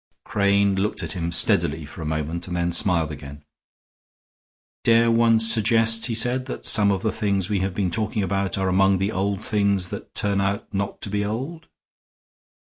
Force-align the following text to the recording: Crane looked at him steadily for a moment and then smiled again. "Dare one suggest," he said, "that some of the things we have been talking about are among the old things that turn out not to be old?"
Crane 0.25 0.73
looked 0.81 1.03
at 1.03 1.11
him 1.11 1.31
steadily 1.31 1.85
for 1.85 2.01
a 2.01 2.07
moment 2.07 2.47
and 2.47 2.57
then 2.57 2.71
smiled 2.71 3.11
again. 3.11 3.43
"Dare 4.83 5.11
one 5.11 5.39
suggest," 5.39 6.07
he 6.07 6.15
said, 6.15 6.47
"that 6.47 6.65
some 6.65 6.89
of 6.89 7.03
the 7.03 7.11
things 7.11 7.51
we 7.51 7.59
have 7.59 7.75
been 7.75 7.91
talking 7.91 8.23
about 8.23 8.57
are 8.57 8.67
among 8.67 8.97
the 8.97 9.11
old 9.11 9.45
things 9.45 9.89
that 9.89 10.15
turn 10.15 10.41
out 10.41 10.73
not 10.73 11.01
to 11.01 11.09
be 11.11 11.23
old?" 11.23 11.67